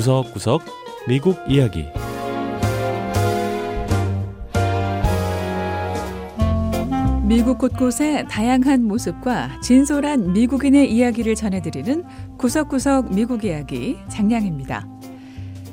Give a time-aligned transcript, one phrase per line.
[0.00, 0.62] 구석구석
[1.06, 1.84] 미국 이야기
[7.22, 12.02] 미국 곳곳의 다양한 모습과 진솔한 미국인의 이야기를 전해드리는
[12.38, 14.88] 구석구석 미국 이야기 장량입니다.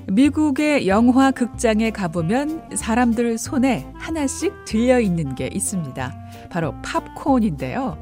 [0.08, 6.14] 미국의 영화 극장에 가보면 사람들 손에 하나씩 들려 있는 게 있습니다.
[6.50, 7.98] 바로 팝콘인데요.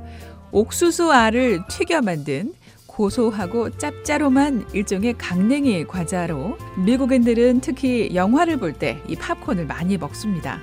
[0.51, 2.51] 옥수수 알을 튀겨 만든
[2.95, 10.59] 고소하고 짭짜름한 일종의 강냉이 과자로 미국인들은 특히 영화를 볼 때 이 팝콘을 많이 먹습니다.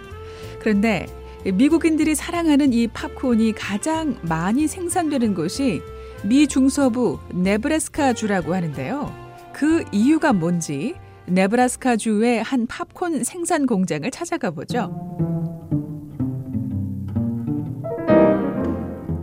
[0.61, 1.07] 그런데
[1.45, 5.83] 미국인들이 사랑하는 이 팝콘이 가장 많이 생산되는 곳이
[6.25, 9.13] 미 중서부 네브라스카주라고 하는데요.
[9.53, 10.95] 그 이유가 뭔지
[11.27, 14.91] 네브라스카주의 한 팝콘 생산 공장을 찾아가 보죠.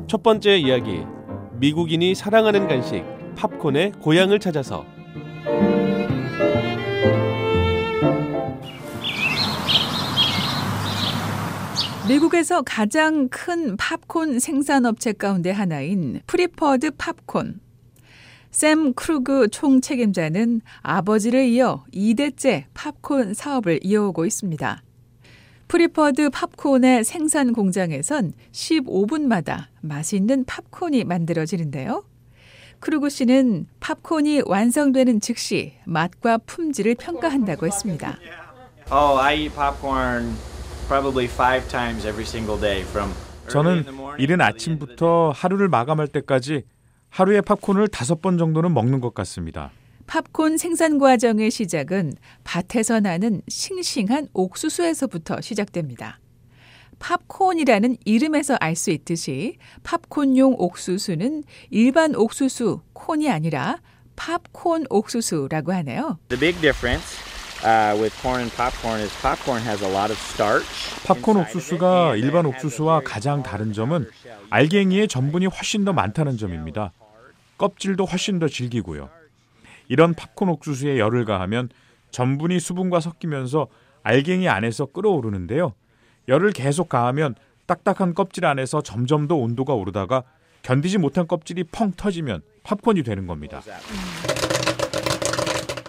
[0.08, 1.04] 첫 번째 이야기
[1.60, 3.04] 미국인이 사랑하는 간식
[3.36, 4.86] 팝콘의 고향을 찾아서
[12.08, 17.60] 미국에서 가장 큰 팝콘 생산업체 가운데 하나인 Preferred Popcorn.
[18.52, 24.82] 샘 크루그 총책임자는 아버지를 이어 2대째 팝콘 사업을 이어오고 있습니다.
[25.70, 32.04] Preferred Popcorn의 생산 공장에선 15분마다 맛있는 팝콘이 만들어지는데요.
[32.80, 38.18] 크루그 씨는 팝콘이 완성되는 즉시 맛과 품질을 평가한다고 했습니다.
[38.92, 40.34] Oh, I eat popcorn
[40.88, 43.12] probably five times every single day from
[43.48, 43.86] 저는
[44.18, 46.64] 이른 아침부터 하루를 마감할 때까지
[47.10, 49.70] 하루에 팝콘을 다섯 번 정도는 먹는 것 같습니다.
[50.10, 56.20] 팝콘 생산 과정의 시작은 밭에서 나는 싱싱한 옥수수에서부터 시작됩니다.
[56.98, 63.78] 팝콘이라는 이름에서 알 수 있듯이 팝콘용 옥수수는 일반 옥수수 콘이 아니라
[64.16, 66.18] 팝콘 옥수수라고 하네요.
[66.30, 67.20] The big difference
[67.64, 70.66] uh, with corn and popcorn is popcorn has a lot of starch.
[71.06, 74.10] 팝콘 옥수수가 and 일반 옥수수와 very 가장 다른 점은.
[74.50, 76.94] 알갱이의 전분이 훨씬 더 많다는 점입니다.
[77.60, 79.19] 껍질도 훨씬 더 질기고요.
[79.90, 81.68] 이런 팝콘 옥수수에 열을 가하면
[82.12, 83.68] 전분이 수분과 섞이면서
[84.04, 85.74] 알갱이 안에서 끓어오르는데요.
[86.30, 87.36] 열을 계속 가하면
[87.66, 90.24] 딱딱한 껍질 안에서 점점 더 온도가 오르다가
[90.62, 93.62] 견디지 못한 껍질이 펑 터지면 팝콘이 되는 겁니다.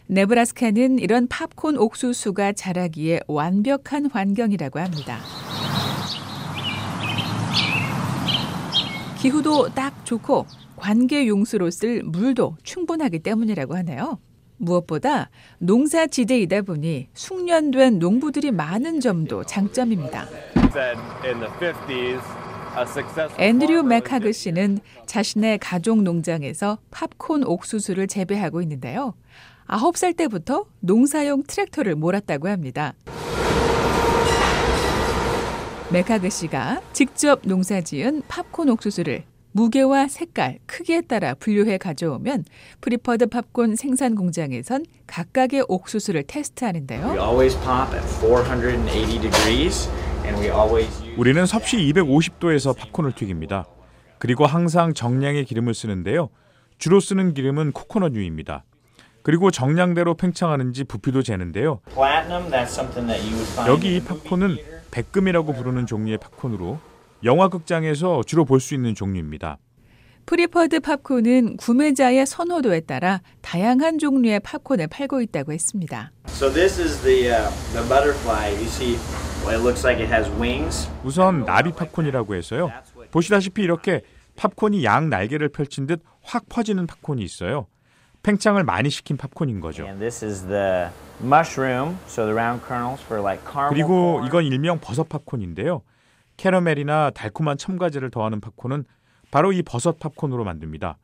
[0.06, 5.20] 네브라스카는 이런 팝콘 옥수수가 자라기에 완벽한 환경이라고 합니다.
[9.18, 10.46] 기후도 딱 좋고
[10.80, 14.18] 관계 용수로 쓸 물도 충분하기 때문이라고 하네요.
[14.56, 20.26] 무엇보다 농사 지대이다 보니 숙련된 농부들이 많은 점도 장점입니다.
[23.38, 29.14] 앤드류 맥하그 씨는 자신의 가족 농장에서 팝콘 옥수수를 재배하고 있는데요.
[29.66, 32.94] 9살 때부터 농사용 트랙터를 몰았다고 합니다.
[35.92, 42.44] 맥하그 씨가 직접 농사 지은 팝콘 옥수수를 무게와 색깔, 크기에 따라 분류해 가져오면
[42.80, 47.12] Preferred Popcorn 생산 공장에선 각각의 옥수수를 We 테스트하는데요.
[47.18, 49.90] always pop at 480 degrees,
[50.24, 51.14] and we always use.
[51.18, 53.66] 우리는 섭씨 250도에서 팝콘을 튀깁니다.
[54.18, 56.28] 그리고 항상 정량의 기름을 쓰는데요.
[56.78, 58.64] 주로 쓰는 기름은 코코넛유입니다.
[59.22, 61.80] 그리고 정량대로 팽창하는지 부피도 재는데요.
[63.66, 64.56] 여기 이 팝콘은.
[64.90, 66.80] 백금이라고 부르는 종류의 팝콘으로
[67.24, 69.58] 영화 극장에서 주로 볼 수 있는 종류입니다.
[70.26, 76.12] Preferred Popcorn은 구매자의 선호도에 따라 다양한 종류의 팝콘을 팔고 있다고 했습니다.
[76.28, 78.50] So this is the uh, the butterfly.
[78.52, 78.96] You see,
[79.44, 80.88] well, it looks like it has wings.
[81.04, 82.70] 우선 나비 팝콘이라고 해서요.
[83.10, 84.02] 보시다시피 이렇게
[84.36, 87.66] 팝콘이 양 날개를 펼친 듯 확 퍼지는 팝콘이 있어요.
[88.22, 89.86] 팽창을 많이 시킨 팝콘인 거죠.
[93.70, 94.22] 그리고.
[94.26, 95.82] 이건 일명 버섯 팝콘인데요.
[96.40, 98.84] 캐러멜이나 달콤한 첨가제를 더하는 팝콘은
[99.30, 100.96] 바로 이 버섯 팝콘으로 만듭니다.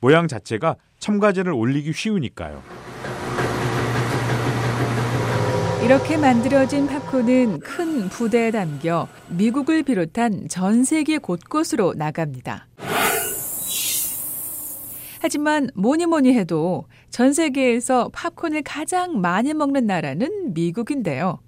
[0.00, 2.62] 모양 자체가 첨가제를 올리기 쉬우니까요.
[5.84, 12.66] 이렇게 만들어진 팝콘은 큰 부대에 담겨 미국을 비롯한 전 세계 곳곳으로 나갑니다.
[15.20, 21.40] 하지만 뭐니 뭐니 해도 전 세계에서 팝콘을 가장 많이 먹는 나라는 미국인데요.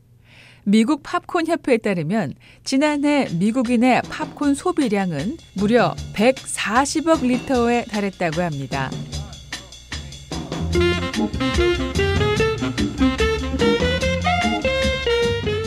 [0.64, 2.34] 미국 팝콘 협회에 따르면
[2.64, 8.90] 지난해 미국인의 팝콘 소비량은 무려 140억 리터에 달했다고 합니다.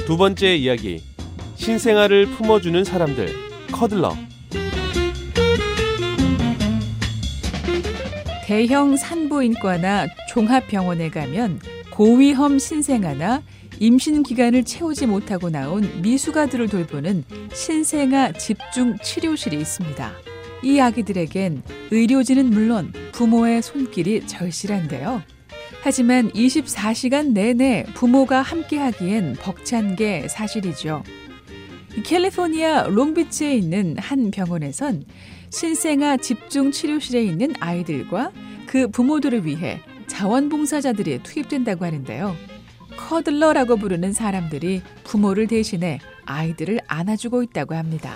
[0.05, 1.01] 두 번째 이야기.
[1.55, 3.33] 신생아를 품어주는 사람들.
[3.71, 4.15] 커들러.
[8.45, 11.59] 대형 산부인과나 종합병원에 가면
[11.91, 13.41] 고위험 신생아나
[13.79, 17.23] 임신 기간을 채우지 못하고 나온 미숙아들을 돌보는
[17.53, 20.11] 신생아 집중 치료실이 있습니다.
[20.63, 25.21] 이 아기들에겐 의료진은 물론 부모의 손길이 절실한데요.
[25.81, 31.03] 하지만 24시간 내내 부모가 함께 하기엔 벅찬 게 사실이죠.
[32.05, 35.03] 캘리포니아 롱비치에 있는 한 병원에선
[35.49, 38.31] 신생아 집중 치료실에 있는 아이들과
[38.65, 42.52] 그 부모들을 위해 자원봉사자들이 투입된다고 하는데요.
[43.09, 48.15] cuddler라고 부르는 사람들이 부모를 대신해 아이들을 안아주고 있다고 합니다.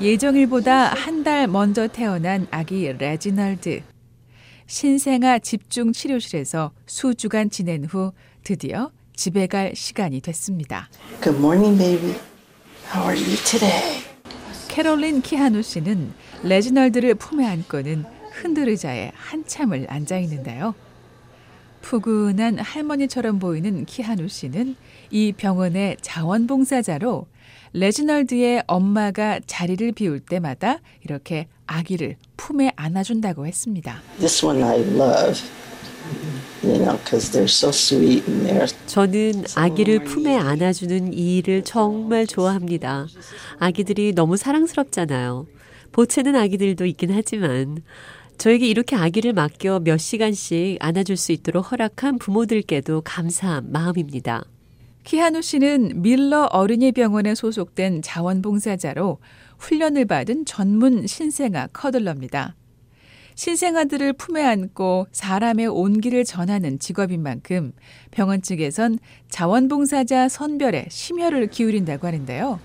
[0.00, 3.82] 예정일보다 한 달 먼저 태어난 아기 레지널드.
[4.66, 8.12] 신생아 집중 치료실에서 수주간 지낸 후
[8.44, 10.88] 드디어 집에 갈 시간이 됐습니다.
[11.22, 12.14] Good morning, baby.
[12.94, 14.02] How are you today?
[14.68, 16.12] 캐롤린 키하누 씨는
[16.44, 20.74] 레지널드를 품에 안고는 흔들의자에 한참을 앉아 있는데요.
[21.82, 24.76] 푸근한 할머니처럼 보이는 키하누 씨는
[25.10, 27.26] 이 병원의 자원봉사자로
[27.72, 34.00] 레지널드의 엄마가 자리를 비울 때마다 이렇게 아기를 품에 안아준다고 했습니다.
[34.18, 35.40] This one I love.
[36.62, 42.26] You know, because they're so sweet and they're 저는 아기를 품에 안아주는 이 일을 정말
[42.26, 43.06] 좋아합니다.
[43.58, 45.46] 아기들이 너무 사랑스럽잖아요.
[45.92, 47.82] 보채는 아기들도 있긴 하지만
[48.38, 54.44] 저에게 이렇게 아기를 맡겨 몇 시간씩 안아줄 수 있도록 허락한 부모들께도 감사한 마음입니다.
[55.02, 59.18] 키하누 씨는 밀러 어린이 병원에 소속된 자원봉사자로
[59.58, 62.54] 훈련을 받은 전문 신생아 커들러입니다.
[63.34, 67.72] 신생아들을 품에 안고 사람의 온기를 전하는 직업인 만큼
[68.12, 68.98] 병원 측에선
[69.30, 72.60] 자원봉사자 선별에 심혈을 기울인다고 하는데요.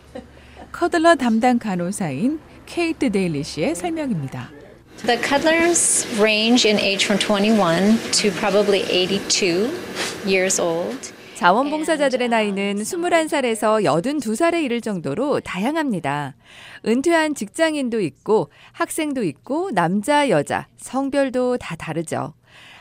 [0.71, 4.62] cuddler 담당 간호사인 케이트 데일리 씨의 설명입니다.
[5.05, 9.69] The cuddlers range in age from 21 to probably 82
[10.25, 11.13] years old.
[11.35, 16.35] 자원봉사자들의 나이는 21살에서 82살에 이를 정도로 다양합니다.
[16.85, 22.33] 은퇴한 직장인도 있고 학생도 있고 남자, 여자, 성별도 다 다르죠.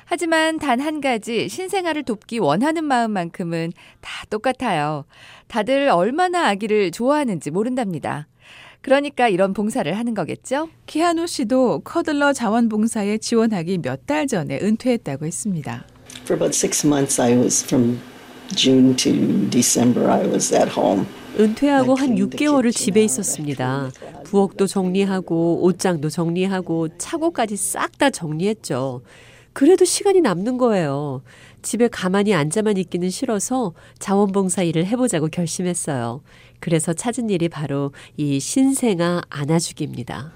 [0.05, 5.07] 하지만 단 한 가지 신생아를 돕기 원하는 마음만큼은 다 똑같아요.
[5.49, 8.29] 다들 얼마나 아기를 좋아하는지 모른답니다.
[8.83, 10.69] 그러니까 이런 봉사를 하는 거겠죠?
[10.87, 15.85] 키하누 씨도 커들러 자원봉사에 지원하기 몇 달 전에 은퇴했다고 했습니다.
[16.25, 17.21] for about six months.
[17.21, 17.99] I was from
[18.55, 20.11] June to December.
[20.11, 21.07] I was at home.
[21.39, 23.91] 은퇴하고 한 6개월을 집에 있었습니다.
[24.25, 29.03] 부엌도 정리하고 옷장도 정리하고 차고까지 싹 다 정리했죠.
[29.55, 31.23] 그래도 시간이 남는 거예요.
[31.63, 36.23] 집에 가만히 앉아만 있기는 싫어서 자원봉사 일을 해보자고 결심했어요.
[36.63, 40.33] 그래서 찾은 일이 바로 이 신생아 안아주기입니다.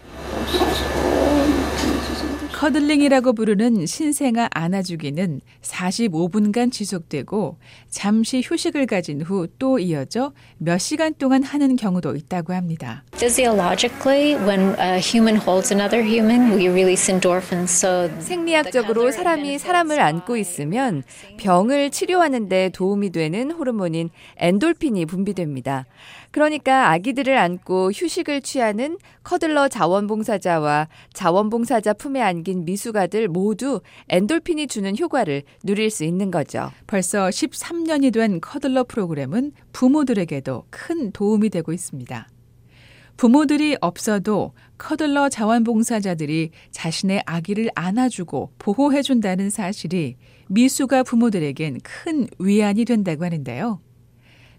[2.52, 7.58] cuddling이라고 부르는 신생아 안아주기는 45분간 지속되고
[7.90, 13.04] 잠시 휴식을 가진 후 또 이어져 몇 시간 동안 하는 경우도 있다고 합니다.
[13.16, 17.70] Physiologically, when a human holds another human, we release endorphins.
[17.70, 21.02] So 생리학적으로 사람이 사람을 안고 있으면
[21.38, 25.86] 병을 치료하는 데 도움이 되는 호르몬인 엔돌핀이 분비됩니다.
[26.30, 33.80] 그러니까 아기들을 안고 휴식을 취하는 cuddler 자원봉사자와 자원봉사자 품에 안긴 미숙아들 모두
[34.10, 36.70] 엔돌핀이 주는 효과를 누릴 수 있는 거죠.
[36.86, 42.28] 벌써 13년이 된 cuddler 프로그램은 부모들에게도 큰 도움이 되고 있습니다.
[43.16, 50.16] 부모들이 없어도 cuddler 자원봉사자들이 자신의 아기를 안아주고 보호해준다는 사실이
[50.48, 53.80] 미숙아 부모들에겐 큰 위안이 된다고 하는데요.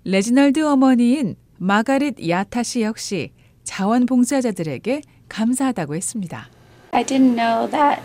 [0.03, 3.31] 레지널드 어머니인 마가릿 야타 씨 역시
[3.63, 6.49] 자원봉사자들에게 감사하다고 했습니다.
[6.91, 8.01] I didn't know that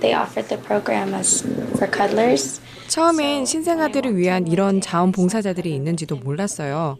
[0.00, 1.44] they offered the program as
[1.76, 2.60] for cuddlers.
[2.88, 6.98] 처음엔 신생아들을 위한 이런 자원봉사자들이 있는지도 몰랐어요.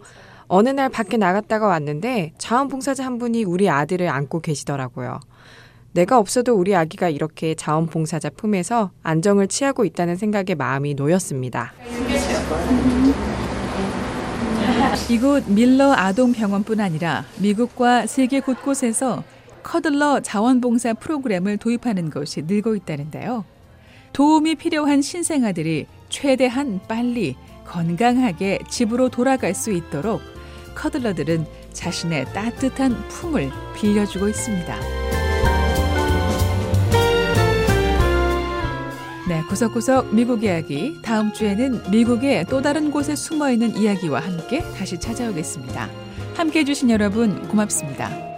[0.53, 5.21] 어느 날 밖에 나갔다가 왔는데 자원봉사자 한 분이 우리 아들을 안고 계시더라고요.
[5.93, 11.73] 내가 없어도 우리 아기가 이렇게 자원봉사자 품에서 안정을 취하고 있다는 생각에 마음이 놓였습니다.
[15.09, 19.23] 이곳 밀러 아동병원뿐 아니라 미국과 세계 곳곳에서
[19.63, 23.45] 커들러 자원봉사 프로그램을 도입하는 것이 늘고 있다는데요.
[24.13, 30.40] 도움이 필요한 신생아들이 최대한 빨리 건강하게 집으로 돌아갈 수 있도록
[30.75, 34.81] 커들러들은 자신의 따뜻한 품을 빌려주고 있습니다.
[39.29, 41.01] 네, 구석구석 미국 이야기.
[41.03, 45.89] 다음 주에는 미국의 또 다른 곳에 숨어 있는 이야기와 함께 다시 찾아오겠습니다.
[46.35, 48.30] 함께 해주신 여러분 고맙습니다.